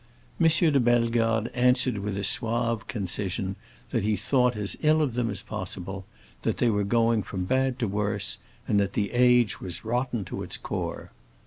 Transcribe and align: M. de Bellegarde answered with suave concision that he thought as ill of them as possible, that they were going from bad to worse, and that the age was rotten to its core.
M. 0.39 0.47
de 0.47 0.79
Bellegarde 0.79 1.51
answered 1.53 1.99
with 1.99 2.25
suave 2.25 2.87
concision 2.87 3.55
that 3.91 4.01
he 4.01 4.17
thought 4.17 4.55
as 4.55 4.75
ill 4.81 4.99
of 4.99 5.13
them 5.13 5.29
as 5.29 5.43
possible, 5.43 6.07
that 6.41 6.57
they 6.57 6.71
were 6.71 6.83
going 6.83 7.21
from 7.21 7.45
bad 7.45 7.77
to 7.77 7.87
worse, 7.87 8.39
and 8.67 8.79
that 8.79 8.93
the 8.93 9.11
age 9.11 9.61
was 9.61 9.85
rotten 9.85 10.25
to 10.25 10.41
its 10.41 10.57
core. 10.57 11.11